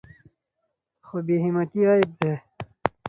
[1.05, 2.33] خو بې همتي عیب دی.